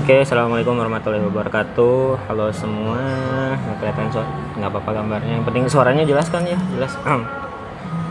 [0.00, 2.24] Oke, assalamualaikum warahmatullahi wabarakatuh.
[2.24, 3.04] Halo semua,
[3.52, 5.32] nggak kelihatan suara, nggak apa-apa gambarnya.
[5.36, 6.96] Yang penting suaranya jelas kan ya, jelas.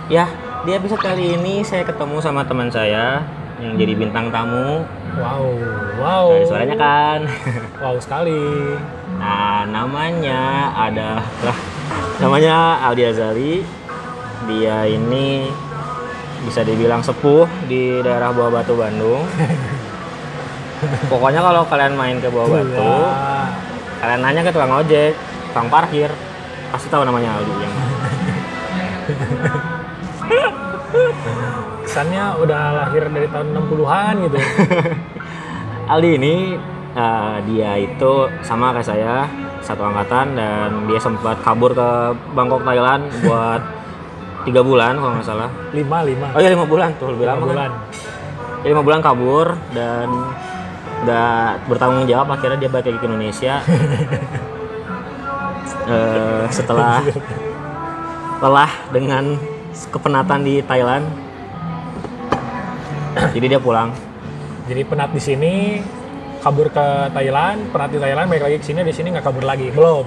[0.05, 0.25] ya,
[0.69, 3.25] di episode kali ini saya ketemu sama teman saya
[3.57, 4.85] yang jadi bintang tamu.
[5.17, 5.49] Wow,
[5.97, 6.25] wow.
[6.29, 7.19] Dari suaranya kan.
[7.81, 8.37] Wow sekali.
[9.17, 11.57] Nah, namanya ada lah,
[12.21, 13.65] namanya Aldi Azali.
[14.45, 15.49] Dia ini
[16.45, 19.25] bisa dibilang sepuh di daerah Bawah Batu Bandung.
[21.05, 23.47] Pokoknya kalau kalian main ke Bawah Batu, Iya.
[23.99, 25.11] kalian nanya ke tukang ojek,
[25.47, 26.07] tukang parkir,
[26.69, 27.73] pasti tahu namanya Aldi yang
[31.81, 34.37] Kesannya udah lahir dari tahun 60-an gitu.
[35.91, 36.35] Aldi ini
[36.91, 39.25] eh, dia itu sama kayak saya
[39.59, 41.89] satu angkatan dan dia sempat kabur ke
[42.31, 43.61] Bangkok Thailand buat
[44.45, 45.49] tiga bulan kalau nggak salah.
[45.71, 47.49] lima lima Oh iya lima bulan tuh lebih lima lama kan?
[47.49, 47.71] bulan.
[48.59, 50.07] Ya, lima bulan kabur dan
[50.99, 53.53] nggak bertanggung jawab akhirnya dia balik lagi ke Indonesia
[55.89, 57.01] Eh, setelah
[58.45, 59.33] lelah dengan
[59.89, 61.01] kepenatan di Thailand
[63.33, 63.89] jadi dia pulang
[64.69, 65.81] Jadi penat di sini
[66.45, 69.73] kabur ke Thailand, penat di Thailand balik lagi ke sini di sini nggak kabur lagi.
[69.73, 70.05] Belum.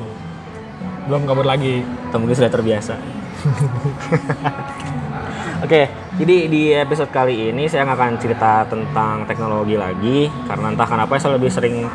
[1.10, 1.82] Belum kabur lagi.
[1.82, 2.94] atau mungkin sudah terbiasa
[5.62, 5.86] Oke,
[6.18, 11.38] jadi di episode kali ini saya akan cerita tentang teknologi lagi karena entah kenapa saya
[11.38, 11.86] lebih sering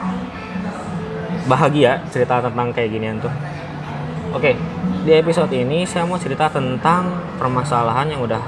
[1.51, 3.33] bahagia cerita tentang kayak ginian tuh.
[4.31, 4.55] Oke,
[5.03, 8.39] di episode ini saya mau cerita tentang permasalahan yang udah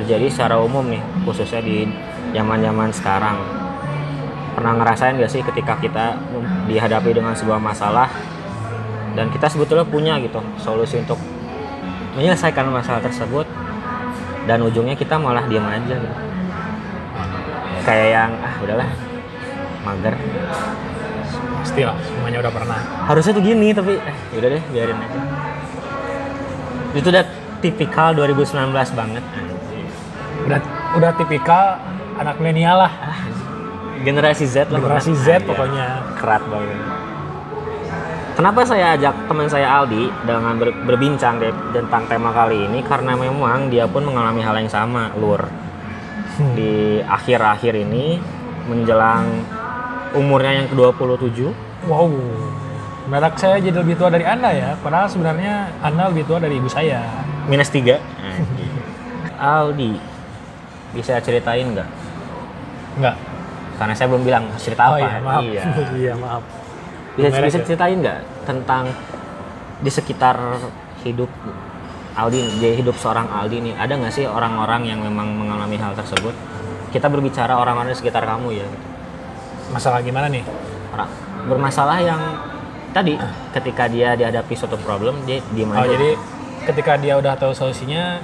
[0.00, 1.84] terjadi secara umum nih, khususnya di
[2.32, 3.36] zaman-zaman sekarang.
[4.56, 6.16] Pernah ngerasain gak sih ketika kita
[6.72, 8.08] dihadapi dengan sebuah masalah
[9.12, 11.20] dan kita sebetulnya punya gitu solusi untuk
[12.16, 13.44] menyelesaikan masalah tersebut
[14.44, 16.16] dan ujungnya kita malah diam aja gitu.
[17.84, 18.88] Kayak yang ah udahlah
[19.84, 20.14] mager.
[21.64, 22.80] Pastilah, semuanya udah pernah.
[23.08, 25.20] Harusnya tuh gini tapi eh udah deh biarin aja.
[26.92, 27.24] Itu udah
[27.64, 29.24] tipikal 2019 banget.
[30.44, 30.60] Udah
[30.96, 31.80] udah tipikal
[32.20, 32.92] anak milenial lah.
[32.92, 33.20] Ah,
[34.04, 35.12] generasi Z lah Generasi?
[35.16, 36.04] Z pokoknya.
[36.20, 37.03] kerat banget.
[38.44, 43.16] Kenapa saya ajak teman saya Aldi dengan ber- berbincang de- tentang tema kali ini karena
[43.16, 45.48] memang dia pun mengalami hal yang sama, Lur.
[46.36, 46.52] Hmm.
[46.52, 48.20] Di akhir-akhir ini
[48.68, 49.48] menjelang
[50.12, 51.56] umurnya yang ke-27,
[51.88, 52.12] Wow.
[53.08, 56.68] Merak saya jadi lebih tua dari Anda ya, padahal sebenarnya Anda lebih tua dari ibu
[56.68, 57.00] saya.
[57.48, 57.96] minus 3.
[59.40, 59.96] Aldi,
[60.92, 61.88] bisa ceritain nggak?
[63.00, 63.16] Enggak.
[63.80, 64.96] Karena saya belum bilang cerita apa.
[64.96, 65.40] Oh iya, maaf.
[65.40, 65.62] Iya.
[65.96, 66.44] iya, maaf.
[67.14, 67.64] Bisa, Merek bisa ya?
[67.66, 68.84] ceritain nggak tentang
[69.78, 70.36] di sekitar
[71.06, 71.30] hidup
[72.14, 76.30] Aldi, di hidup seorang Aldi nih, ada nggak sih orang-orang yang memang mengalami hal tersebut?
[76.94, 78.86] Kita berbicara orang-orang di sekitar kamu ya, gitu.
[79.74, 80.46] Masalah gimana nih?
[80.94, 81.10] orang
[81.50, 82.20] bermasalah yang
[82.94, 83.18] tadi
[83.50, 85.90] ketika dia dihadapi suatu problem dia diem Oh, aja.
[85.90, 86.14] jadi
[86.70, 88.22] ketika dia udah tahu solusinya,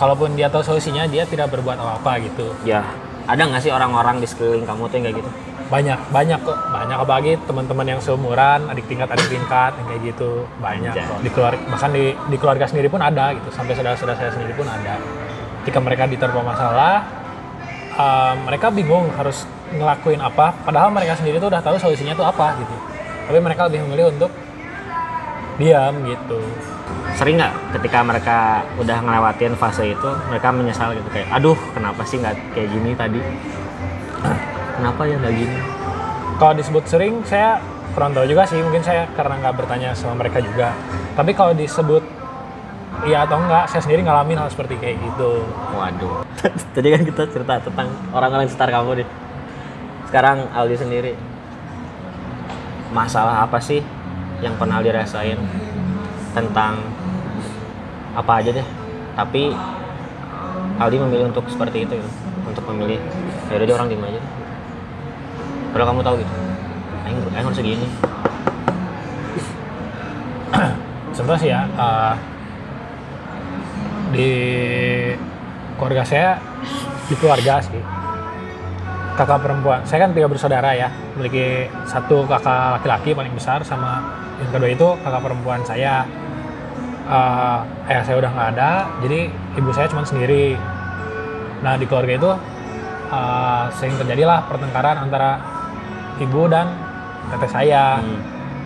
[0.00, 2.48] kalaupun dia tahu solusinya, dia tidak berbuat apa-apa gitu.
[2.64, 2.80] ya
[3.28, 5.30] ada nggak sih orang-orang di sekeliling kamu tuh yang kayak gitu?
[5.72, 6.58] Banyak, banyak kok.
[6.68, 10.44] Banyak apalagi teman-teman yang seumuran, adik tingkat, adik tingkat, yang kayak gitu.
[10.60, 11.08] Banyak Anjay.
[11.08, 11.18] kok.
[11.24, 13.48] Di keluarga, bahkan di, di keluarga sendiri pun ada gitu.
[13.48, 15.00] Sampai saudara-saudara saya sendiri pun ada.
[15.64, 17.08] Ketika mereka diterpa masalah,
[17.96, 20.52] eh, mereka bingung harus ngelakuin apa.
[20.60, 22.76] Padahal mereka sendiri tuh udah tahu solusinya tuh apa gitu.
[23.32, 24.28] Tapi mereka lebih memilih untuk
[25.56, 26.40] diam gitu.
[27.16, 28.38] Sering nggak ketika mereka
[28.76, 33.20] udah ngelewatin fase itu mereka menyesal gitu kayak aduh kenapa sih nggak kayak gini tadi?
[34.82, 35.58] Kenapa ya nggak gini?
[36.42, 37.62] Kalau disebut sering, saya
[37.94, 38.58] kurang tahu juga sih.
[38.58, 40.74] Mungkin saya karena nggak bertanya sama mereka juga.
[41.14, 42.02] Tapi kalau disebut
[43.06, 45.46] iya atau enggak, saya sendiri ngalamin hal seperti kayak gitu.
[45.78, 46.26] Waduh.
[46.74, 49.08] Tadi kan kita cerita tentang orang-orang sekitar kamu deh.
[50.10, 51.14] Sekarang Aldi sendiri.
[52.90, 53.86] Masalah apa sih
[54.42, 55.38] yang pernah Aldi rasain
[56.34, 56.82] tentang
[58.18, 58.66] apa aja deh.
[59.14, 59.54] Tapi
[60.82, 62.10] Aldi memilih untuk seperti itu gitu.
[62.50, 62.98] Untuk memilih
[63.46, 64.22] ya udah orang diem aja.
[65.72, 66.32] Kalau kamu tahu gitu.
[67.08, 67.88] Aing, aing harus segini.
[71.16, 72.14] Contoh sih ya, eh,
[74.12, 74.30] di
[75.76, 76.36] keluarga saya,
[77.08, 77.80] di keluarga sih,
[79.16, 79.80] kakak perempuan.
[79.88, 84.00] Saya kan tiga bersaudara ya, memiliki satu kakak laki-laki paling besar sama
[84.40, 86.04] yang kedua itu kakak perempuan saya.
[87.02, 87.58] Eh,
[87.92, 88.70] ayah saya udah nggak ada,
[89.04, 90.56] jadi ibu saya cuma sendiri.
[91.64, 92.30] Nah di keluarga itu
[93.12, 95.51] eh, sering terjadilah pertengkaran antara
[96.22, 96.70] ibu dan
[97.28, 98.18] teteh saya Hmm.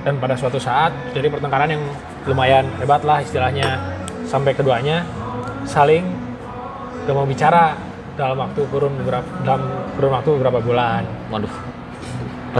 [0.02, 1.82] dan pada suatu saat jadi pertengkaran yang
[2.24, 3.74] lumayan hebat lah istilahnya
[4.22, 5.02] sampai keduanya
[5.62, 6.06] saling
[7.02, 7.74] gak mau bicara
[8.14, 9.62] dalam waktu kurun beberapa dalam
[9.94, 11.52] kurun waktu beberapa bulan Waduh.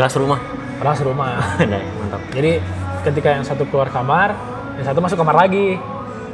[0.06, 0.40] Serumah.
[0.76, 1.32] padahal serumah
[1.72, 2.20] Nah, mantap.
[2.30, 2.60] jadi
[3.02, 4.36] ketika yang satu keluar kamar
[4.76, 5.80] yang satu masuk kamar lagi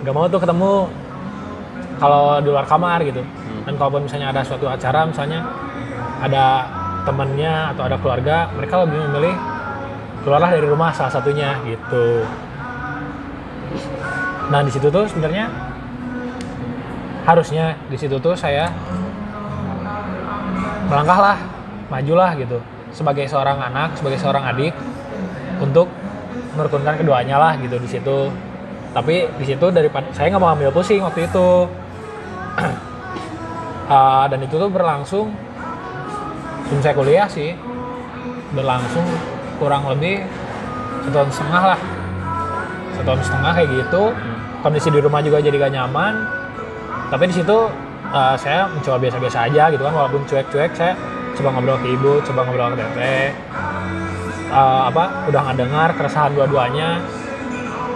[0.02, 0.90] nggak mau tuh ketemu
[1.96, 3.22] kalau di luar kamar gitu
[3.62, 5.46] dan kalaupun misalnya ada suatu acara misalnya
[6.18, 6.66] ada
[7.02, 9.34] temennya atau ada keluarga mereka lebih memilih
[10.22, 12.22] keluarlah dari rumah salah satunya gitu.
[14.50, 15.50] Nah di situ tuh sebenarnya
[17.26, 18.70] harusnya di situ tuh saya
[20.90, 21.38] melangkahlah
[21.90, 22.58] majulah gitu
[22.92, 24.74] sebagai seorang anak sebagai seorang adik
[25.62, 25.88] untuk
[26.54, 28.30] merukunkan keduanya lah gitu di situ.
[28.92, 31.50] Tapi di situ daripada saya nggak mau ambil pusing waktu itu.
[33.92, 35.34] Ah, dan itu tuh berlangsung
[36.66, 37.50] sebelum saya kuliah sih
[38.52, 39.06] berlangsung
[39.56, 40.22] kurang lebih
[41.02, 41.80] satu tahun setengah lah.
[42.94, 44.04] Satu tahun setengah kayak gitu.
[44.62, 46.14] Kondisi di rumah juga jadi gak nyaman.
[47.10, 47.58] Tapi di situ
[48.14, 50.94] ah, saya mencoba biasa-biasa aja gitu kan walaupun cuek-cuek saya
[51.32, 53.32] coba ngobrol ke ibu coba ngobrol ke teteh
[54.52, 57.00] uh, apa udah nggak dengar keresahan dua-duanya.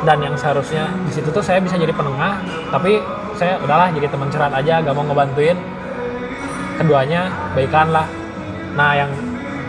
[0.04, 3.00] Dan yang seharusnya di situ tuh saya bisa jadi penengah tapi
[3.32, 5.56] saya udahlah jadi teman curhat aja gak mau ngebantuin.
[6.76, 8.04] Keduanya baikan lah
[8.76, 9.10] nah yang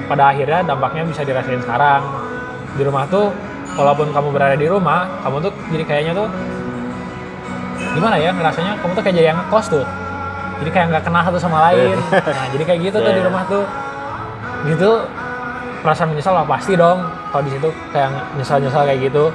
[0.08, 2.04] pada akhirnya dampaknya bisa dirasain sekarang.
[2.76, 3.32] Di rumah tuh
[3.80, 6.28] walaupun kamu berada di rumah kamu tuh jadi kayaknya tuh
[7.96, 8.84] gimana ya ngerasanya?
[8.84, 9.86] Kamu tuh kayak jadi yang ngekos tuh.
[10.64, 11.96] Jadi kayak nggak kenal satu sama lain.
[12.12, 13.28] Nah jadi kayak gitu tuh di Iya.
[13.32, 13.64] rumah tuh.
[14.68, 14.92] Gitu
[15.82, 17.08] perasaan menyesal lah pasti dong.
[17.32, 19.32] Kalau di situ kayak nyesal-nyesal kayak gitu.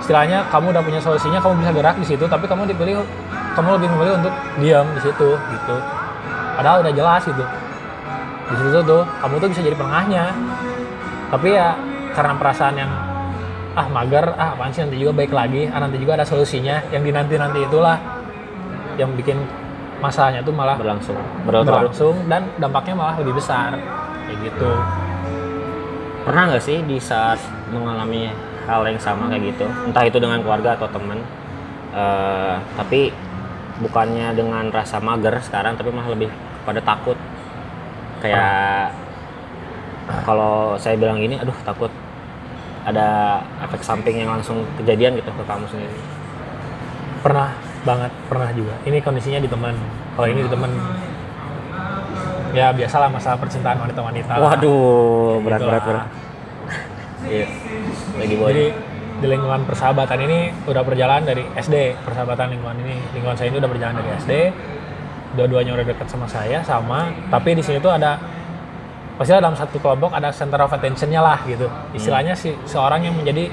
[0.00, 3.04] Istilahnya kamu udah punya solusinya kamu bisa gerak di situ tapi kamu dipilih
[3.52, 4.32] kamu lebih memilih untuk
[4.62, 5.76] diam di situ gitu.
[6.56, 7.44] Padahal udah jelas gitu
[8.50, 10.24] di situ tuh kamu tuh bisa jadi penengahnya
[11.30, 11.78] tapi ya
[12.12, 12.90] karena perasaan yang
[13.78, 17.06] ah mager ah apaan sih nanti juga baik lagi ah nanti juga ada solusinya yang
[17.06, 17.96] di nanti nanti itulah
[18.98, 19.38] yang bikin
[20.02, 21.16] masalahnya tuh malah Berlangsung.
[21.46, 21.92] Berlarut-larut.
[21.92, 23.78] berlangsung dan dampaknya malah lebih besar
[24.26, 24.72] kayak gitu
[26.20, 27.40] Pernah nggak sih di saat
[27.72, 28.28] mengalami
[28.68, 31.16] hal yang sama kayak gitu, entah itu dengan keluarga atau teman,
[31.96, 33.08] eh, tapi
[33.80, 36.28] bukannya dengan rasa mager sekarang, tapi malah lebih
[36.60, 37.16] kepada takut.
[38.20, 38.92] Kayak
[40.26, 41.92] kalau saya bilang gini, aduh takut
[42.84, 46.00] ada efek samping yang langsung kejadian gitu ke kamu sendiri.
[47.20, 47.52] pernah
[47.84, 49.76] banget pernah juga ini kondisinya di teman
[50.16, 50.72] kalau ini di teman
[52.56, 54.56] ya biasalah masalah percintaan wanita-wanita lah.
[54.56, 55.86] Waduh, berat Gitu berat lah.
[55.86, 56.08] berat.
[57.20, 57.46] Iya,
[58.16, 58.48] lagi boy.
[58.48, 58.64] jadi
[59.20, 63.70] di lingkungan persahabatan ini udah berjalan dari SD persahabatan lingkungan ini lingkungan saya ini udah
[63.70, 64.32] berjalan dari SD
[65.34, 67.10] dua-duanya udah dekat sama saya sama.
[67.30, 68.18] Tapi di sini tuh ada
[69.20, 71.68] pasti dalam satu kelompok ada center of attentionnya lah gitu.
[71.92, 73.52] Istilahnya si seorang yang menjadi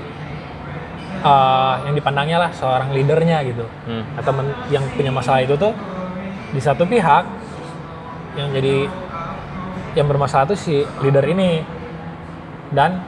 [1.21, 3.65] eh, yang dipandangnya lah seorang leadernya gitu.
[3.85, 4.03] Hmm.
[4.17, 5.73] atau men- yang punya masalah itu tuh
[6.55, 7.23] di satu pihak
[8.39, 8.87] yang jadi
[9.97, 11.61] yang bermasalah tuh si leader ini.
[12.67, 12.99] Dan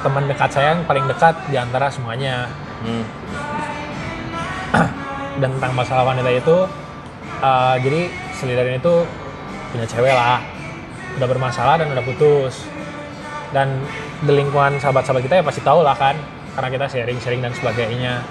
[0.00, 2.48] teman dekat saya yang paling dekat di antara semuanya.
[2.84, 3.04] Hmm.
[5.40, 6.56] dan tentang masalah wanita itu
[7.44, 8.00] eh, jadi
[8.74, 9.04] ini tuh
[9.74, 10.40] punya cewek lah.
[11.18, 12.66] Udah bermasalah dan udah putus.
[13.54, 13.82] Dan
[14.24, 16.16] di lingkungan sahabat-sahabat kita ya pasti tahu lah kan.
[16.54, 18.22] Karena kita sharing-sharing dan sebagainya.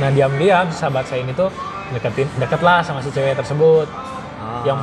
[0.00, 1.52] Nah diam-diam sahabat saya ini tuh
[1.92, 3.88] deketin deket lah sama si cewek tersebut.
[4.38, 4.62] Ah.
[4.62, 4.78] yang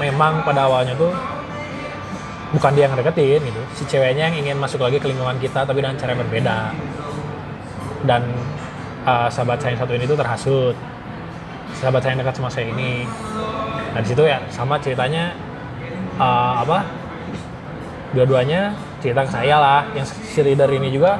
[0.00, 1.12] memang pada awalnya tuh
[2.56, 3.62] bukan dia yang deketin gitu.
[3.76, 6.58] Si ceweknya yang ingin masuk lagi ke lingkungan kita tapi dengan cara yang berbeda.
[8.04, 8.22] Dan
[9.04, 10.76] uh, sahabat saya yang satu ini tuh terhasut
[11.78, 13.04] sahabat saya yang dekat sama saya ini.
[13.94, 15.34] Nah di situ ya sama ceritanya
[16.18, 16.86] uh, apa?
[18.14, 19.82] Dua-duanya cerita ke saya lah.
[19.94, 21.18] Yang si leader ini juga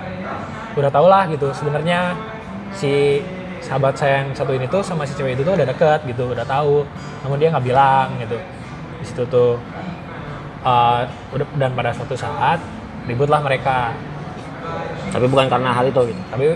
[0.74, 2.18] udah tau lah gitu sebenarnya
[2.74, 3.22] si
[3.62, 6.42] sahabat saya yang satu ini tuh sama si cewek itu tuh udah deket gitu udah
[6.42, 6.82] tahu
[7.22, 8.38] namun dia nggak bilang gitu.
[8.98, 9.58] Di situ tuh
[10.64, 11.02] uh,
[11.34, 12.58] udah dan pada suatu saat
[13.06, 13.94] ributlah mereka.
[15.12, 16.22] Tapi bukan karena hal itu gitu.
[16.32, 16.46] tapi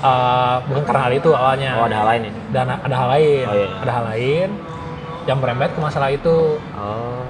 [0.00, 1.70] uh, bukan karena hal itu awalnya.
[1.76, 2.32] Oh, ada hal lain ya.
[2.54, 3.44] dan ada hal lain.
[3.46, 3.68] Oh, iya.
[3.82, 4.48] ada hal lain
[5.28, 6.58] yang merembet ke masalah itu.
[6.78, 7.22] Oh.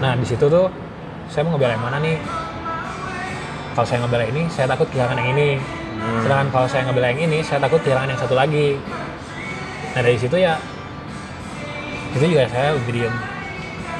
[0.00, 0.66] nah di situ tuh
[1.28, 2.16] saya mau ngebela yang mana nih?
[3.76, 5.50] Kalau saya ngebela ini saya takut kehilangan yang ini.
[6.00, 6.24] Hmm.
[6.24, 8.80] sedangkan kalau saya ngebela yang ini saya takut kehilangan yang satu lagi.
[9.92, 10.56] Nah dari situ ya
[12.16, 13.14] itu juga saya lebih diem.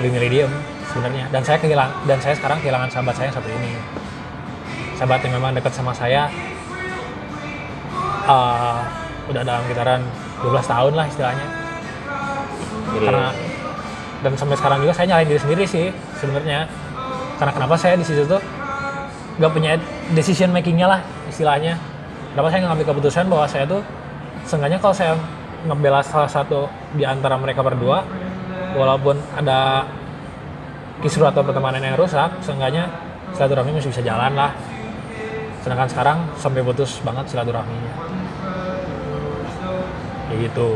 [0.01, 0.53] Lebih milih diem
[0.91, 1.25] sebenarnya.
[1.31, 3.73] Dan saya kehilang dan saya sekarang kehilangan sahabat saya yang satu ini.
[4.99, 6.29] Sahabat yang memang dekat sama saya
[8.27, 8.79] eh,
[9.31, 10.01] udah dalam kitaran
[10.43, 11.47] 12 tahun lah istilahnya.
[12.91, 13.29] Jadi karena
[14.21, 15.87] dan sampai sekarang juga saya nyalain diri sendiri sih
[16.21, 16.69] sebenarnya.
[17.41, 18.41] Karena kenapa saya di situ tuh
[19.41, 19.81] nggak punya
[20.13, 21.01] decision makingnya lah
[21.31, 21.79] istilahnya.
[22.37, 23.81] Kenapa saya ngambil keputusan bahwa saya tuh
[24.45, 25.15] seenggaknya kalau saya
[25.67, 28.05] ngebela salah satu di antara mereka berdua
[28.77, 29.85] walaupun ada
[31.01, 32.89] kisruh atau pertemanan yang rusak seenggaknya
[33.37, 34.53] silaturahmi masih bisa jalan lah
[35.61, 37.93] sedangkan sekarang sampai putus banget silaturahminya.
[40.29, 40.71] Kayak gitu.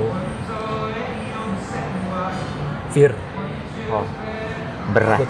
[2.94, 3.12] Fear
[3.90, 4.06] oh
[4.94, 5.26] berat.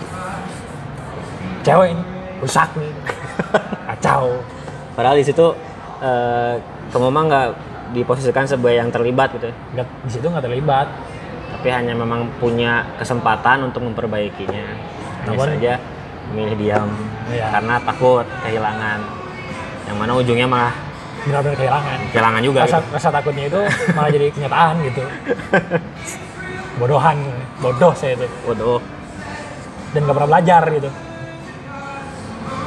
[1.64, 2.04] Cewek ini
[2.42, 2.92] rusak nih.
[3.88, 4.42] Kacau.
[4.94, 5.46] Padahal di situ
[6.02, 6.54] eh,
[6.92, 7.48] kamu mah nggak
[7.94, 9.54] diposisikan sebagai yang terlibat gitu ya.
[9.78, 10.88] nggak di situ nggak terlibat.
[11.54, 14.66] Tapi hanya memang punya kesempatan untuk memperbaikinya.
[15.24, 15.72] Hanya saja
[16.32, 16.88] memilih diam
[17.32, 17.48] Iya.
[17.56, 18.98] karena takut kehilangan
[19.84, 20.74] yang mana ujungnya malah
[21.24, 22.88] benar-benar kehilangan kehilangan juga rasa, gitu.
[22.92, 23.60] rasa takutnya itu
[23.92, 25.02] malah jadi kenyataan gitu
[26.74, 27.16] bodohan
[27.58, 28.80] bodoh saya itu Waduh.
[29.90, 30.90] dan nggak pernah belajar gitu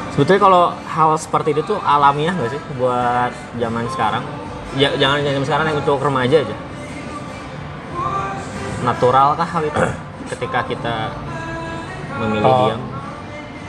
[0.09, 4.25] Sebetulnya kalau hal seperti itu tuh alamiah nggak sih buat zaman sekarang?
[4.73, 6.57] Ya, jangan zaman sekarang yang untuk remaja aja.
[8.81, 9.77] Natural kah hal itu
[10.33, 10.95] ketika kita
[12.17, 12.57] memilih Oh.
[12.65, 12.81] diam?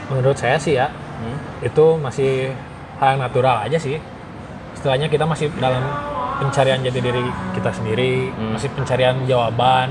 [0.09, 0.89] menurut saya sih ya
[1.21, 1.37] Hmm?
[1.61, 2.57] itu masih
[2.99, 3.97] hal yang natural aja sih.
[4.75, 5.83] Istilahnya kita masih dalam
[6.39, 7.25] pencarian jati diri
[7.55, 8.55] kita sendiri Hmm.
[8.55, 9.91] masih pencarian jawaban.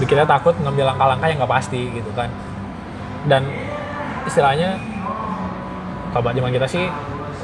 [0.00, 2.32] Kita takut ngambil langkah-langkah yang nggak pasti gitu kan.
[3.28, 3.44] Dan
[4.24, 4.80] istilahnya
[6.12, 6.84] kalau zaman kita sih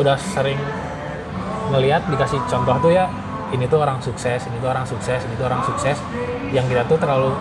[0.00, 0.56] udah sering
[1.72, 3.08] ngelihat dikasih contoh tuh ya
[3.52, 6.00] ini tuh orang sukses ini tuh orang sukses ini tuh orang sukses.
[6.48, 7.36] Yang kita tuh terlalu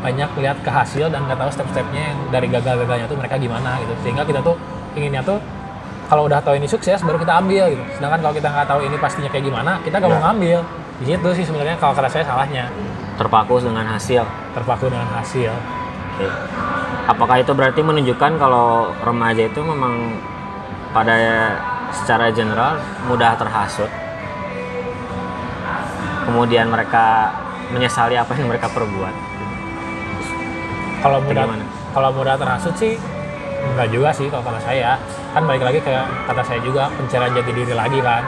[0.00, 3.92] banyak lihat ke hasil dan nggak tahu step-stepnya yang dari gagal-gagalnya tuh mereka gimana gitu.
[4.04, 4.56] Sehingga kita tuh
[4.96, 5.40] inginnya tuh
[6.04, 8.96] kalau udah tahu ini sukses baru kita ambil gitu sedangkan kalau kita nggak tahu ini
[8.96, 10.24] pastinya kayak gimana kita nggak mau Ya.
[10.26, 10.58] ngambil
[10.94, 12.64] di situ sih sebenarnya kalau kata saya salahnya
[13.14, 14.22] Terpaku dengan hasil.
[14.52, 15.50] terpaku dengan hasil
[16.14, 16.26] Oke.
[17.04, 20.14] Apakah itu berarti menunjukkan kalau remaja itu memang
[20.90, 21.14] pada
[21.90, 23.90] secara general mudah terhasut?
[26.24, 27.28] Kemudian mereka
[27.68, 29.14] menyesali apa yang mereka perbuat.
[31.02, 31.44] kalau mudah
[31.92, 32.96] kalau mudah terhasut sih
[33.72, 35.00] enggak juga sih kalau kata saya.
[35.32, 38.22] Kan balik lagi kayak kata saya juga pencarian jati diri lagi kan.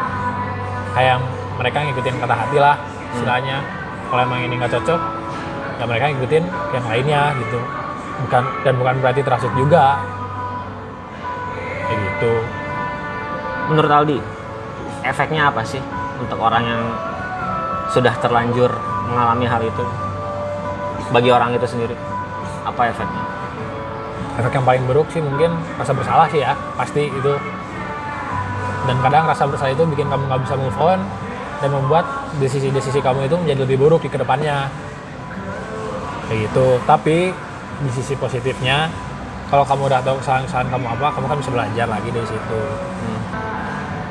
[0.96, 1.20] Kayak
[1.60, 2.76] mereka ngikutin kata hati lah
[3.12, 3.56] istilahnya.
[4.06, 5.00] Kalau emang ini nggak cocok
[5.76, 7.60] ya mereka ngikutin yang lainnya gitu.
[8.26, 10.00] Bukan dan bukan berarti terhasut juga.
[11.86, 12.32] Kayak gitu.
[13.66, 14.18] Menurut Aldi,
[15.02, 15.82] efeknya apa sih
[16.22, 16.82] untuk orang yang
[17.90, 18.70] sudah terlanjur
[19.10, 19.84] mengalami hal itu?
[21.14, 21.94] Bagi orang itu sendiri,
[22.66, 23.22] apa efeknya?
[24.36, 27.32] Efek yang paling buruk sih mungkin rasa bersalah sih ya pasti itu
[28.86, 31.00] dan kadang rasa bersalah itu bikin kamu nggak bisa move on
[31.58, 32.04] dan membuat
[32.36, 34.68] desisi-desisi kamu itu menjadi lebih buruk di ke depannya
[36.28, 37.32] kayak gitu tapi
[37.80, 38.92] di sisi positifnya
[39.46, 42.60] kalau kamu udah tahu kesalahan-kesalahan kamu apa kamu kan bisa belajar lagi dari situ
[42.96, 43.20] Hmm.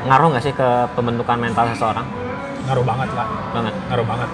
[0.05, 2.05] Ngaruh nggak sih ke pembentukan mental seseorang?
[2.65, 3.73] ngaruh banget lah Banget.
[3.89, 4.29] ngaruh banget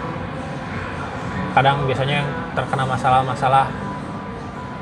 [1.51, 3.67] kadang biasanya yang terkena masalah-masalah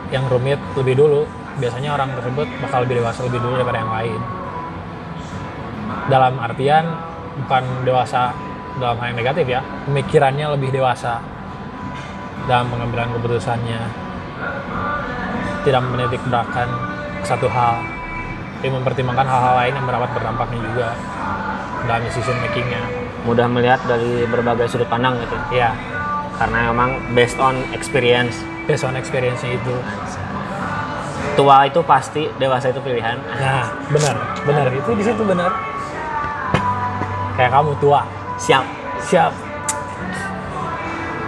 [0.10, 1.26] yang rumit lebih dulu
[1.60, 4.20] biasanya orang tersebut bakal lebih dewasa lebih dulu daripada yang lain
[6.10, 6.86] dalam artian
[7.46, 8.34] bukan dewasa
[8.80, 11.22] dalam hal yang negatif ya pemikirannya lebih dewasa
[12.48, 13.82] dalam pengambilan keputusannya
[15.68, 16.70] tidak menitik beratkan
[17.28, 17.84] satu hal
[18.60, 20.88] tapi mempertimbangkan hal-hal lain yang merawat berdampaknya juga
[21.88, 22.84] dalam decision makingnya
[23.28, 25.36] Mudah melihat dari berbagai sudut pandang gitu.
[25.52, 25.76] ya
[26.40, 28.36] Karena memang based on experience.
[28.70, 29.74] Based on experience-nya itu
[31.34, 33.16] Tua itu pasti, dewasa itu pilihan.
[33.40, 35.50] nah benar benar itu di situ benar
[37.40, 38.04] kayak kamu tua
[38.40, 38.64] Siap.
[39.04, 39.32] siap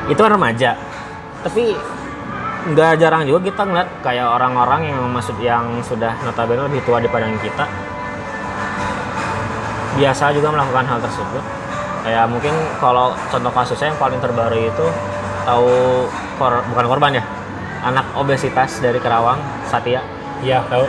[0.07, 0.75] Itu remaja.
[1.43, 1.75] Tapi
[2.71, 7.25] nggak jarang juga kita ngeliat kayak orang-orang yang maksud yang sudah notabene lebih tua daripada
[7.41, 7.65] kita
[9.98, 11.41] biasa juga melakukan hal tersebut
[12.05, 14.88] kayak mungkin kalau contoh kasusnya yang paling terbaru itu
[15.41, 16.05] tahu
[16.41, 17.24] kor- bukan korban ya.
[17.81, 20.01] Anak obesitas dari Kerawang Satya.
[20.41, 20.86] Iya tahu.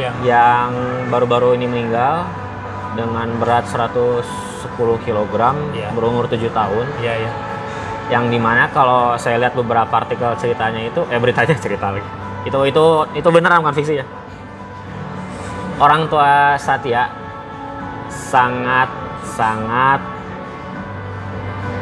[0.00, 0.70] Ya yang
[1.08, 2.24] baru-baru ini meninggal
[2.96, 4.24] dengan berat 110
[4.98, 5.34] kg
[5.72, 5.88] Iya.
[5.92, 6.86] berumur 7 tahun.
[6.98, 7.32] Iya iya.
[8.08, 12.08] Yang di mana kalau saya lihat beberapa artikel ceritanya itu eh beritanya cerita lagi.
[12.42, 14.06] Itu itu itu beneran bukan fiksi ya.
[15.78, 17.06] Orang tua Satya
[18.08, 18.88] sangat
[19.22, 20.00] sangat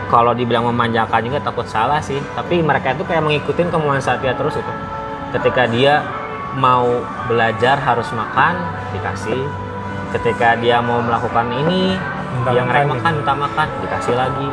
[0.06, 2.18] kalau dibilang memanjakan juga takut salah sih.
[2.34, 4.72] Tapi mereka itu kayak mengikuti kemauan Satya terus itu.
[5.34, 6.02] Ketika dia
[6.56, 8.56] mau belajar harus makan
[8.96, 9.42] dikasih.
[10.14, 11.98] Ketika dia mau melakukan ini
[12.36, 14.48] Minta dia ngerek makan, makan minta makan dikasih lagi.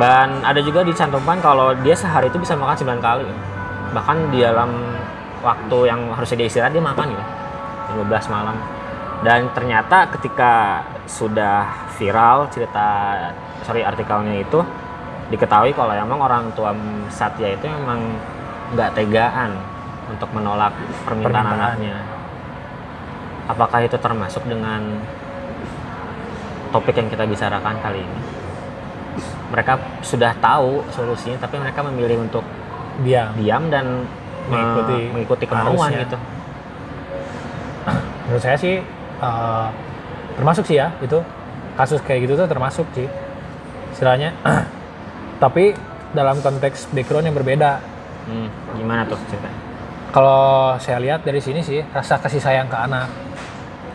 [0.00, 3.28] Dan ada juga dicantumkan kalau dia sehari itu bisa makan 9 kali.
[3.92, 4.70] Bahkan di dalam
[5.44, 7.24] waktu yang harusnya dia istirahat dia makan ya
[7.98, 8.56] 15 malam.
[9.22, 13.14] Dan ternyata ketika sudah viral cerita
[13.62, 14.60] sorry artikelnya itu
[15.28, 16.74] diketahui kalau emang orang tua
[17.08, 18.00] Satya itu emang
[18.70, 19.56] nggak tegaan
[20.08, 21.72] untuk menolak permintaan, Permintaan.
[21.72, 21.96] anaknya.
[23.44, 24.80] Apakah itu termasuk dengan
[26.70, 28.20] topik yang kita bicarakan kali ini?
[29.50, 32.44] Mereka sudah tahu solusinya, tapi mereka memilih untuk
[33.00, 34.04] Dia diam dan
[34.46, 36.18] me- Mengikuti mengikuti kemauan gitu.
[38.22, 38.80] menurut saya sih
[39.18, 39.66] eh,
[40.34, 41.20] termasuk sih ya itu
[41.74, 43.04] kasus kayak gitu tuh termasuk sih
[43.92, 44.32] istilahnya.
[45.42, 45.76] Tapi
[46.10, 47.78] dalam konteks background yang berbeda.
[48.22, 49.60] Hmm, gimana tuh ceritanya?
[50.12, 53.08] kalau saya lihat dari sini sih rasa kasih sayang ke anak.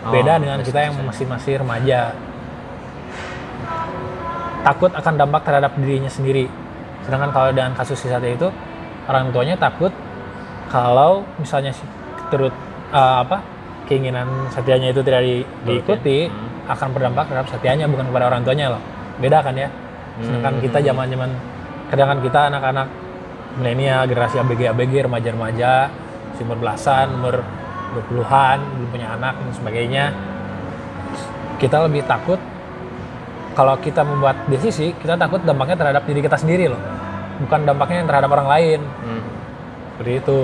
[0.01, 1.05] Oh, beda dengan kita yang sayang.
[1.05, 2.09] masih masih remaja.
[4.65, 6.49] Takut akan dampak terhadap dirinya sendiri.
[7.05, 8.49] Sedangkan kalau dengan kasus si Satya itu
[9.05, 9.93] orang tuanya takut
[10.67, 11.71] kalau misalnya
[12.27, 12.51] turut
[12.89, 13.39] eh, apa
[13.85, 16.67] keinginan Satyanya itu tidak di- diikuti Hmm.
[16.67, 18.81] akan berdampak terhadap Satyanya bukan kepada orang tuanya loh.
[19.21, 19.69] Beda kan ya
[20.21, 20.63] sedangkan Hmm.
[20.65, 21.29] kita zaman zaman
[21.87, 22.87] sedangkan kita anak-anak
[23.57, 25.71] milenial generasi ABG ABG remaja-remaja
[26.33, 27.35] masih umur belasan umur
[27.97, 30.05] 20-an belum punya anak dan sebagainya.
[31.57, 32.37] Kita lebih takut
[33.57, 36.81] kalau kita membuat desisi kita takut dampaknya terhadap diri kita sendiri loh.
[37.41, 38.79] Bukan dampaknya yang terhadap orang lain.
[39.01, 39.23] Hmm.
[39.97, 40.39] seperti itu.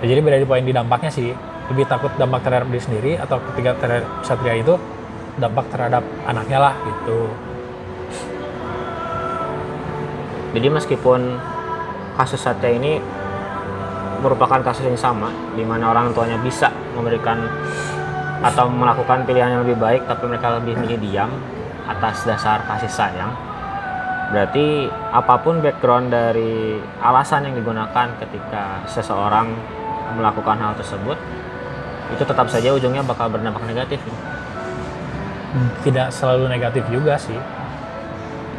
[0.00, 1.36] Ya, jadi beda di poin di dampaknya sih.
[1.68, 4.80] Lebih takut dampak terhadap diri sendiri atau ketika terhadap satria itu
[5.36, 7.28] dampak terhadap anaknya lah gitu
[10.50, 11.20] Jadi meskipun
[12.18, 12.98] kasus Satya ini
[14.20, 17.40] merupakan kasus yang sama, di mana orang tuanya bisa memberikan
[18.40, 21.30] atau melakukan pilihan yang lebih baik, tapi mereka lebih milih diam
[21.88, 23.32] atas dasar kasih sayang.
[24.30, 29.50] Berarti apa pun background dari alasan yang digunakan ketika seseorang
[30.14, 31.18] melakukan hal tersebut,
[32.14, 33.98] itu tetap saja ujungnya bakal berdampak negatif.
[35.82, 37.34] tidak selalu negatif juga sih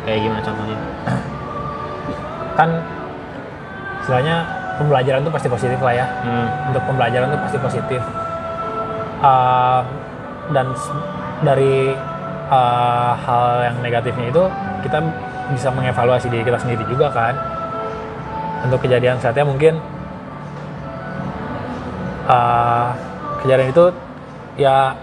[0.02, 0.78] Kayak gimana contohnya?
[2.56, 2.70] kan
[4.02, 6.06] istilahnya pembelajaran itu pasti positif lah ya.
[6.26, 6.48] Hmm.
[6.74, 8.02] untuk pembelajaran itu pasti positif.
[9.22, 9.82] Uh,
[10.50, 10.74] dan
[11.46, 11.94] dari
[12.50, 14.44] uh, hal yang negatifnya itu
[14.82, 14.98] kita
[15.54, 17.38] bisa mengevaluasi diri kita sendiri juga kan.
[18.66, 19.78] Untuk kejadian saatnya mungkin
[22.26, 22.90] uh,
[23.46, 23.86] kejadian itu
[24.58, 24.94] ya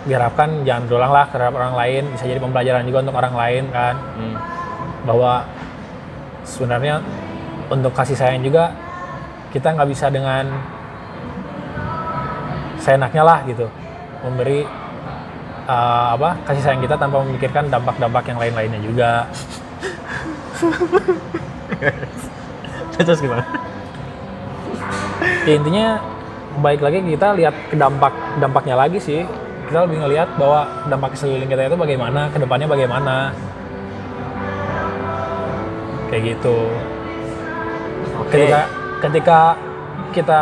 [0.00, 2.02] diharapkan jangan berulang lah terhadap orang lain.
[2.14, 3.94] Bisa jadi pembelajaran juga untuk orang lain kan.
[3.98, 4.36] Hmm.
[5.00, 5.48] bahwa
[6.50, 6.98] sebenarnya
[7.70, 8.74] untuk kasih sayang juga
[9.54, 10.50] kita nggak bisa dengan
[12.82, 13.70] seenaknya lah gitu.
[14.26, 14.66] Memberi
[15.70, 19.10] uh, apa kasih sayang kita tanpa memikirkan dampak-dampak yang lain-lainnya juga.
[23.00, 23.44] Terus gimana?
[25.48, 25.96] ya intinya
[26.60, 29.24] baik lagi kita lihat ke dampak dampaknya lagi sih.
[29.70, 33.30] Kita lebih ngelihat bahwa dampak sekeliling kita itu bagaimana ke depannya bagaimana
[36.10, 36.56] kayak gitu.
[38.20, 38.36] Oke.
[38.36, 38.60] ketika
[39.00, 39.38] ketika
[40.12, 40.40] kita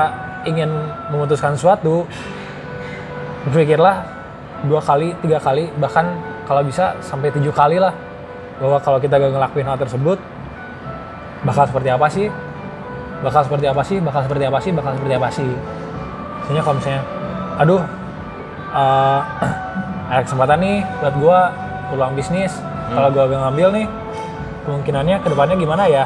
[0.48, 0.70] ingin
[1.12, 2.08] memutuskan sesuatu
[3.46, 4.02] berpikirlah
[4.66, 7.92] dua kali tiga kali bahkan kalau bisa sampai tujuh kali lah.
[8.58, 10.18] Bahwa kalau kita gak ngelakuin hal tersebut
[11.46, 12.26] bakal seperti apa sih?
[13.22, 13.96] Bakal seperti apa sih?
[14.02, 14.72] Bakal seperti apa sih?
[14.74, 15.50] Bakal seperti apa sih?
[16.42, 17.02] Misalnya kalau misalnya
[17.62, 17.82] aduh
[18.74, 19.20] eh,
[20.10, 21.38] ada kesempatan nih buat gua
[21.92, 22.52] peluang bisnis.
[22.90, 23.86] Kalau gua gak ngambil nih
[24.68, 26.04] kemungkinannya ke depannya gimana ya?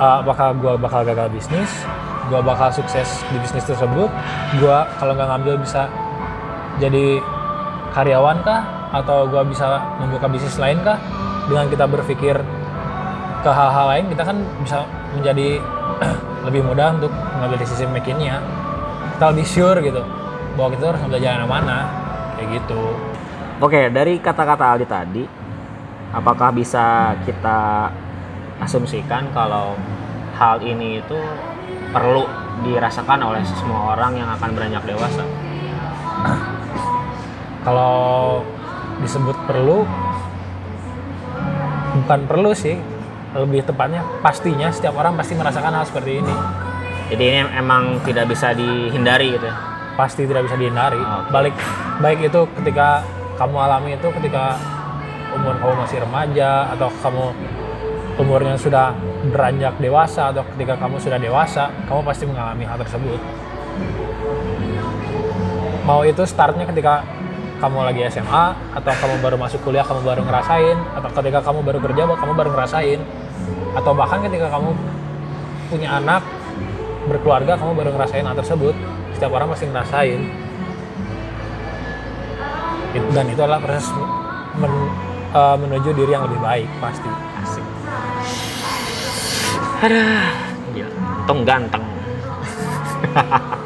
[0.00, 1.68] Eh, apakah gua bakal gagal bisnis?
[2.32, 4.08] Gua bakal sukses di bisnis tersebut?
[4.56, 5.92] Gua kalau nggak ngambil bisa
[6.80, 7.20] jadi
[7.92, 8.64] karyawan kah?
[8.96, 10.96] Atau gua bisa membuka bisnis lain kah?
[11.52, 12.40] Dengan kita berpikir
[13.44, 14.82] ke hal-hal lain kita kan bisa
[15.14, 15.60] menjadi
[16.48, 18.40] lebih mudah untuk mengambil decision makingnya.
[19.16, 20.02] Kita lebih sure gitu
[20.56, 21.78] bahwa kita harus ngambil jalan mana
[22.40, 22.82] kayak gitu.
[23.56, 25.24] Oke, dari kata-kata Aldi tadi,
[26.16, 27.92] apakah bisa kita
[28.64, 29.76] asumsikan kalau
[30.40, 31.20] hal ini itu
[31.92, 32.24] perlu
[32.64, 35.24] dirasakan oleh semua orang yang akan beranjak dewasa?
[37.66, 38.40] kalau
[39.02, 39.84] disebut perlu
[42.00, 42.78] bukan perlu sih
[43.34, 46.36] lebih tepatnya pastinya setiap orang pasti merasakan hal seperti ini
[47.06, 49.56] Jadi ini emang tidak bisa dihindari gitu ya?
[49.98, 51.28] pasti tidak bisa dihindari Oke.
[51.34, 51.56] balik
[52.00, 53.02] baik itu ketika
[53.36, 54.56] kamu alami itu ketika
[55.36, 57.24] umur kamu masih remaja atau kamu
[58.16, 58.96] umurnya sudah
[59.28, 63.20] beranjak dewasa atau ketika kamu sudah dewasa kamu pasti mengalami hal tersebut.
[65.84, 67.04] Mau itu startnya ketika
[67.56, 68.44] kamu lagi SMA
[68.76, 72.50] atau kamu baru masuk kuliah kamu baru ngerasain atau ketika kamu baru kerja kamu baru
[72.56, 73.00] ngerasain.
[73.76, 74.72] Atau bahkan ketika kamu
[75.68, 76.24] punya anak
[77.06, 78.74] berkeluarga kamu baru ngerasain hal tersebut.
[79.14, 80.20] Setiap orang pasti ngerasain.
[82.96, 83.92] Dan itu adalah proses
[84.56, 85.05] men-
[85.36, 87.10] eh, menuju diri yang lebih baik pasti
[87.44, 87.66] Asik.
[89.84, 90.32] Aduh,
[90.72, 90.90] gila.
[91.20, 91.84] Untung ganteng.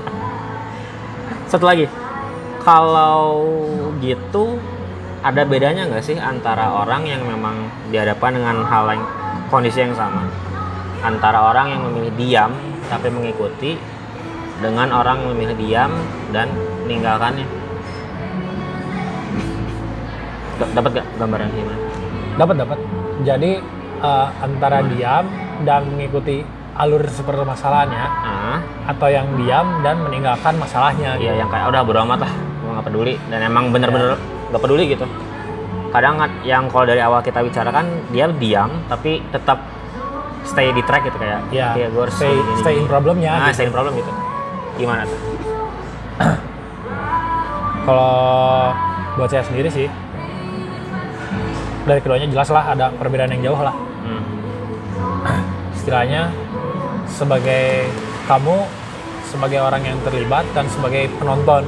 [1.51, 1.87] Satu lagi,
[2.63, 3.47] kalau
[4.03, 4.59] gitu
[5.21, 9.05] ada bedanya nggak sih antara orang yang memang dihadapkan dengan hal yang
[9.53, 10.25] kondisi yang sama,
[11.05, 12.53] antara orang yang memilih diam
[12.89, 13.77] tapi mengikuti
[14.59, 15.93] dengan orang yang memilih diam
[16.35, 16.49] dan
[16.87, 17.60] meninggalkannya.
[20.71, 21.79] Dapat gak gambaran gimana?
[22.31, 22.79] dapat dapat
[23.21, 23.51] jadi
[24.01, 25.29] eh, antara diam
[25.61, 26.41] dan mengikuti
[26.73, 32.01] alur seperti masalahnya Ah, atau yang diam dan meninggalkan masalahnya iya yang kayak udah bodo
[32.03, 34.17] amat lah, gue nggak peduli dan emang bener-bener
[34.49, 35.05] nggak peduli gitu.
[35.91, 39.61] Kadang yang kalau dari awal kita bicarakan dia diam tapi tetap
[40.41, 43.31] stay di track gitu kayak ya "Oke, gua harus stay gini, stay gini." in problemnya
[43.31, 43.55] Ah, gitu.
[43.55, 44.13] stay in problem gitu.
[44.79, 45.19] Gimana tuh?
[47.85, 48.15] kalau
[49.13, 49.87] buat saya sendiri sih
[51.91, 54.23] dari keduanya jelas lah ada perbedaan yang jauh lah Hmm.
[55.75, 56.31] istilahnya
[57.11, 57.91] sebagai
[58.31, 58.57] kamu
[59.27, 61.67] sebagai orang yang terlibat dan sebagai penonton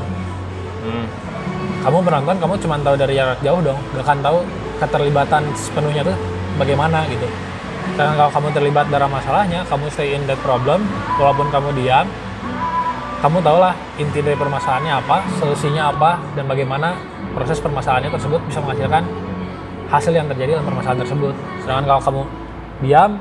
[0.83, 1.07] Hmm.
[1.83, 4.39] kamu penonton kamu cuma tahu dari jarak jauh dong gak akan tahu
[4.79, 6.17] keterlibatan sepenuhnya tuh
[6.59, 7.27] bagaimana gitu
[7.99, 10.87] karena kalau kamu terlibat dalam masalahnya kamu stay in that problem
[11.19, 12.07] walaupun kamu diam
[13.23, 16.99] kamu tahulah inti dari permasalahannya apa solusinya apa dan bagaimana
[17.35, 19.07] proses permasalahannya tersebut bisa menghasilkan
[19.93, 21.35] hasil yang terjadi dalam permasalahan tersebut.
[21.61, 22.23] Sedangkan kalau kamu
[22.81, 23.13] diam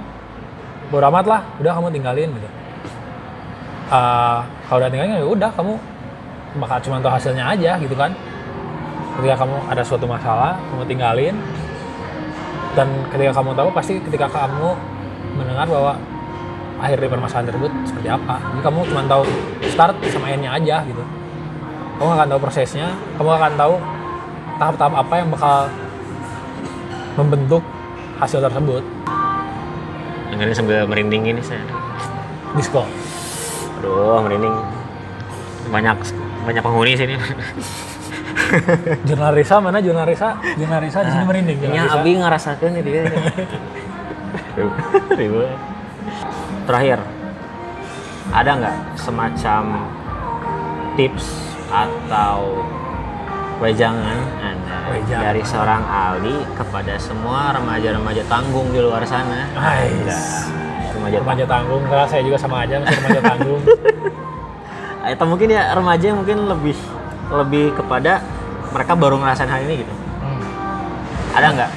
[0.87, 2.49] bodo amat lah udah kamu tinggalin gitu.
[3.91, 4.39] Eh,
[4.71, 5.73] kalau udah tinggalin ya udah kamu
[6.63, 8.15] bakal cuma tahu hasilnya aja gitu kan.
[9.19, 11.35] Ketika kamu ada suatu masalah kamu tinggalin
[12.71, 14.71] dan ketika kamu tahu pasti ketika kamu
[15.35, 15.99] mendengar bahwa
[16.79, 18.35] akhir dari permasalahan tersebut seperti apa.
[18.39, 19.23] Jadi kamu cuma tahu
[19.67, 21.03] start sama endnya aja gitu.
[21.99, 23.75] Kamu akan tahu prosesnya kamu akan tahu
[24.55, 25.67] tahap-tahap apa yang bakal
[27.19, 27.63] membentuk
[28.19, 28.83] hasil tersebut
[30.31, 31.59] Dengerin sambil merinding ini saya.
[32.55, 32.87] disco
[33.81, 34.55] Aduh, merinding.
[35.73, 35.97] Banyak
[36.47, 37.15] banyak penghuni sini.
[39.07, 41.87] jurnal Risa mana jurnal Risa jurnal Risa di sini merinding jurnal Ini.
[41.91, 43.01] Abi ngerasakan nih dia.
[46.67, 46.99] Terakhir,
[48.31, 49.63] ada nggak semacam
[50.95, 51.25] tips
[51.71, 52.59] atau
[53.63, 54.19] wejangan
[55.23, 59.47] dari seorang Ali kepada semua remaja-remaja tanggung di luar sana?
[60.03, 60.21] Enggak.
[60.91, 63.61] Remaja remaja tanggung karena saya juga sama aja masih remaja tanggung
[65.01, 66.77] atau mungkin ya remaja mungkin lebih
[67.33, 68.21] lebih kepada
[68.69, 70.45] mereka baru ngerasain hal ini gitu Hmm.
[71.33, 71.71] ada nggak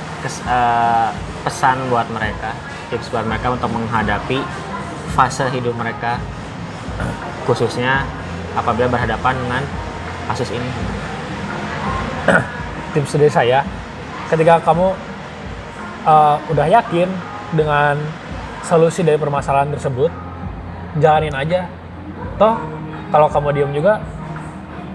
[0.44, 1.08] eh,
[1.40, 2.52] pesan buat mereka
[2.92, 4.44] tips buat mereka untuk menghadapi
[5.16, 6.20] fase hidup mereka
[7.48, 8.04] khususnya
[8.52, 9.62] apabila berhadapan dengan
[10.28, 10.70] kasus ini
[12.94, 13.66] tips dari saya
[14.30, 14.94] ketika kamu
[16.06, 17.10] uh, udah yakin
[17.52, 17.98] dengan
[18.62, 20.08] solusi dari permasalahan tersebut
[21.02, 21.66] jalanin aja.
[22.38, 22.56] Toh
[23.10, 23.98] kalau kamu diem juga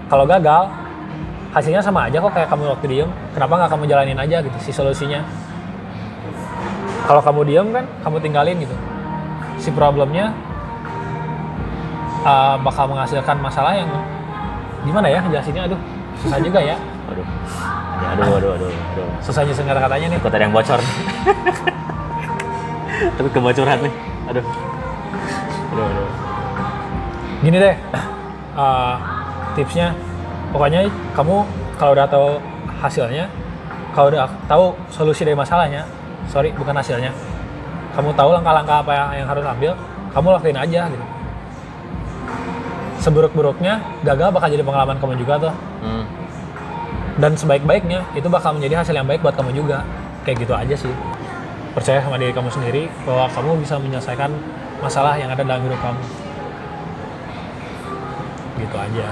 [0.08, 0.72] kalau gagal
[1.52, 3.10] hasilnya sama aja kok kayak kamu waktu diem.
[3.36, 5.20] Kenapa nggak kamu jalanin aja gitu si solusinya?
[7.04, 8.76] Kalau kamu diem kan kamu tinggalin gitu.
[9.60, 10.32] Si problemnya
[12.24, 13.92] uh, bakal menghasilkan masalah yang
[14.88, 15.68] gimana ya jelasinnya?
[15.68, 15.80] Aduh
[16.20, 16.76] susah juga ya
[18.00, 19.06] Ya, aduh aduh aduh aduh.
[19.20, 20.18] Susah nyusun kata-katanya nih.
[20.18, 20.80] Takut ada yang bocor.
[23.16, 23.94] Tapi kebocoran nih.
[24.32, 24.44] Aduh.
[25.70, 26.08] Aduh aduh.
[27.44, 27.76] Gini deh
[28.56, 28.96] uh,
[29.52, 29.92] tipsnya.
[30.50, 31.46] Pokoknya kamu
[31.78, 32.42] kalau udah tahu
[32.80, 33.30] hasilnya
[33.94, 35.84] kalau udah tahu solusi dari masalahnya
[36.26, 37.12] sorry bukan hasilnya.
[37.90, 39.72] Kamu tahu langkah-langkah apa yang, yang harus ambil
[40.10, 41.06] kamu lakuin aja gitu.
[43.00, 45.54] Seburuk-buruknya gagal bakal jadi pengalaman kamu juga tuh.
[45.80, 45.99] Hmm.
[47.20, 49.84] Dan sebaik-baiknya itu bakal menjadi hasil yang baik buat kamu juga.
[50.24, 50.94] Kayak gitu aja sih.
[51.76, 54.32] Percaya sama diri kamu sendiri bahwa kamu bisa menyelesaikan
[54.80, 56.02] masalah yang ada dalam hidup kamu.
[58.64, 59.06] Gitu aja.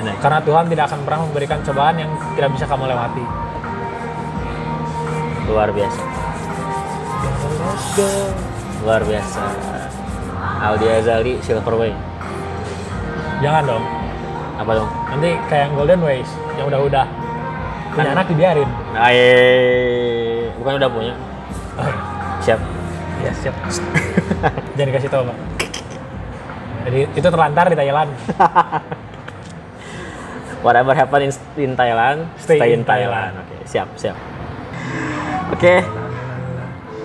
[0.00, 3.24] Karena Tuhan tidak akan pernah memberikan cobaan yang tidak bisa kamu lewati.
[5.50, 6.02] Luar biasa.
[8.86, 9.42] Luar biasa.
[10.60, 11.92] Aldi Azali Silverway
[13.40, 13.84] jangan dong
[14.60, 14.90] apa dong?
[15.08, 16.28] Nanti kayak yang Golden Ways
[16.60, 17.06] yang udah-udah.
[17.90, 19.26] Punya Kan- anak dibiarin Aye,
[20.60, 21.14] bukan udah punya.
[21.80, 21.96] Oh, iya.
[22.44, 22.60] siap.
[23.24, 23.54] Ya siap
[24.76, 25.36] jangan dikasih tahu pak.
[26.88, 28.10] Jadi itu terlantar di Thailand.
[30.64, 34.16] Whatever happen in, in Thailand Stay stay, in in Thailand, oke siap siap.
[35.52, 35.80] Oke.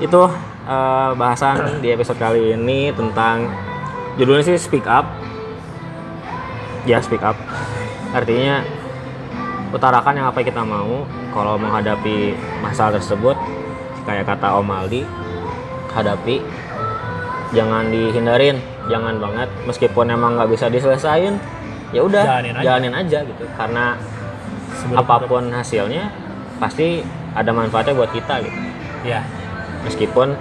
[0.04, 0.28] Itu
[0.68, 3.48] eh, bahasan di episode kali ini tentang
[4.20, 5.08] judulnya sih speak up
[6.86, 7.36] ya speak up.
[8.14, 8.62] Artinya
[9.70, 11.04] utarakan yang apa yang kita mau.
[11.36, 12.32] Kalau menghadapi
[12.64, 13.36] masalah tersebut
[14.08, 15.04] kayak kata Om Aldi
[15.92, 16.40] hadapi.
[17.52, 19.50] Jangan dihindarin jangan banget.
[19.68, 21.36] Meskipun emang nggak bisa diselesain
[21.94, 22.64] ya udah Jalanin aja.
[22.64, 23.44] jalanin aja gitu.
[23.56, 24.00] Karena
[24.80, 26.08] Sebelum- apa pun hasilnya
[26.60, 27.04] pasti
[27.36, 28.60] ada manfaatnya buat kita gitu.
[29.04, 29.22] Ya.
[29.84, 30.34] Meskipun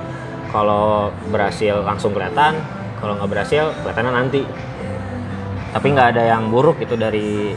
[0.54, 2.54] kalau berhasil langsung kelihatan
[3.02, 4.46] kalau nggak berhasil kelihatannya nanti
[5.74, 7.50] tapi nggak ada yang buruk gitu dari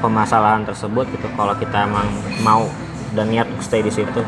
[0.00, 1.28] permasalahan tersebut gitu.
[1.36, 2.08] Kalau kita emang
[2.40, 2.64] mau
[3.12, 4.24] dan niat stay di situ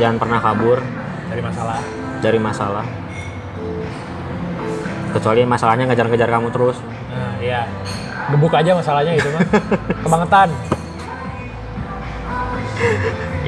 [0.00, 0.80] jangan pernah kabur
[1.28, 1.80] dari masalah.
[2.18, 2.86] dari masalah.
[5.14, 6.80] Kecuali masalahnya ngejar-ngejar kamu terus.
[7.12, 7.68] Nah iya.
[8.32, 9.44] Gebuk aja masalahnya itu mah
[10.04, 10.50] kebangetan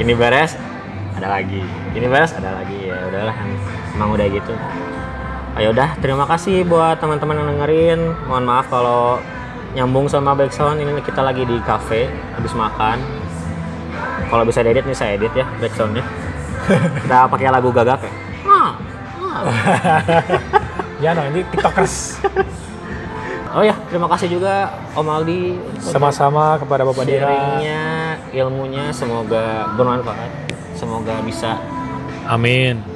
[0.01, 0.57] ini beres
[1.17, 1.61] ada lagi.
[1.93, 2.79] Ini beres ada lagi.
[2.89, 3.37] Ya udahlah
[3.97, 4.55] emang udah gitu
[5.61, 8.01] ayo udah terima kasih buat teman-teman yang dengerin.
[8.25, 9.21] Mohon maaf kalau
[9.77, 12.97] nyambung sama backsound ini kita lagi di cafe habis makan.
[14.33, 16.01] Kalau bisa diedit nih saya edit ya backsoundnya
[17.05, 18.13] kita pakai lagu gagak ya?
[18.49, 18.73] Ah,
[19.21, 19.43] ah.
[21.05, 21.95] ya no ini tiktokers.
[23.51, 25.59] Oh ya terima kasih juga Om Aldi.
[25.83, 27.59] Sama-sama kepada bapak Dira.
[28.31, 30.55] Ilmunya semoga bermanfaat.
[30.79, 31.59] Semoga bisa.
[32.31, 32.90] Amin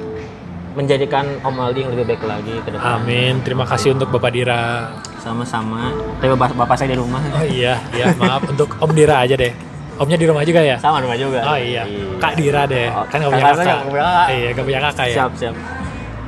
[0.75, 2.99] menjadikan Om Aldi yang lebih baik lagi ke depan.
[2.99, 5.89] amin terima kasih untuk bapak Dira Sama-sama.
[6.19, 7.17] Tapi bapak, bapak saya di rumah.
[7.17, 9.49] oh iya iya maaf untuk Om Dira aja deh
[9.95, 11.39] Omnya di rumah juga ya Sama rumah juga.
[11.41, 11.87] oh iya
[12.19, 14.27] Kak Dira deh Oh, kan gak punya kakak nggak punya kakak.
[14.29, 15.55] iya gak punya kakak ya Siap, siap.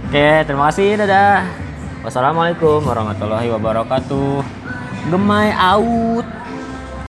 [0.08, 0.90] Oke, terima kasih.
[0.96, 1.38] Dadah.
[2.00, 4.40] Wassalamualaikum warahmatullahi wabarakatuh.
[5.06, 6.24] Gemai out.